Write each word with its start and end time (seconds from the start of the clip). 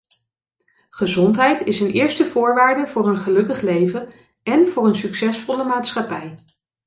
Gezondheid 0.89 1.61
is 1.63 1.79
een 1.79 1.91
eerste 1.91 2.25
voorwaarde 2.25 2.87
voor 2.87 3.07
een 3.07 3.17
gelukkig 3.17 3.61
leven 3.61 4.13
en 4.43 4.67
voor 4.67 4.87
een 4.87 4.95
succesvolle 4.95 5.63
maatschappij. 5.63 6.35